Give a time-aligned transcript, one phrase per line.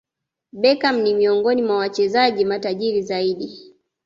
[0.53, 3.73] Beckham ni miongoni mwa wachezaji matajiri zaidi